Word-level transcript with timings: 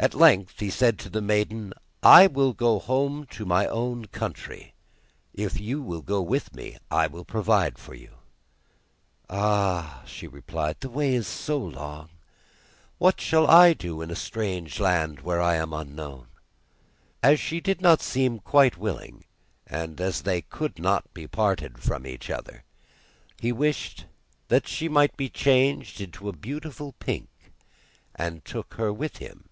At 0.00 0.14
length 0.14 0.60
he 0.60 0.70
said 0.70 0.96
to 1.00 1.08
the 1.10 1.20
maiden: 1.20 1.74
'I 2.04 2.28
will 2.28 2.52
go 2.52 2.78
home 2.78 3.26
to 3.30 3.44
my 3.44 3.66
own 3.66 4.04
country; 4.04 4.72
if 5.34 5.58
you 5.58 5.82
will 5.82 6.02
go 6.02 6.22
with 6.22 6.54
me, 6.54 6.76
I 6.88 7.08
will 7.08 7.24
provide 7.24 7.80
for 7.80 7.94
you.' 7.94 8.14
'Ah,' 9.28 10.04
she 10.06 10.28
replied, 10.28 10.76
'the 10.78 10.88
way 10.90 11.14
is 11.16 11.26
so 11.26 11.58
long, 11.58 12.10
and 12.10 12.18
what 12.98 13.20
shall 13.20 13.48
I 13.48 13.72
do 13.72 14.00
in 14.00 14.12
a 14.12 14.14
strange 14.14 14.78
land 14.78 15.22
where 15.22 15.42
I 15.42 15.56
am 15.56 15.72
unknown?' 15.72 16.28
As 17.20 17.40
she 17.40 17.58
did 17.60 17.80
not 17.80 18.00
seem 18.00 18.38
quite 18.38 18.76
willing, 18.76 19.24
and 19.66 20.00
as 20.00 20.22
they 20.22 20.42
could 20.42 20.78
not 20.78 21.12
be 21.12 21.26
parted 21.26 21.80
from 21.82 22.06
each 22.06 22.30
other, 22.30 22.62
he 23.40 23.50
wished 23.50 24.04
that 24.46 24.68
she 24.68 24.88
might 24.88 25.16
be 25.16 25.28
changed 25.28 26.00
into 26.00 26.28
a 26.28 26.32
beautiful 26.36 26.92
pink, 27.00 27.28
and 28.14 28.44
took 28.44 28.74
her 28.74 28.92
with 28.92 29.16
him. 29.16 29.42